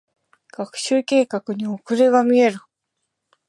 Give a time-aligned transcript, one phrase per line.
[0.51, 2.61] 学習計画に遅れが見える。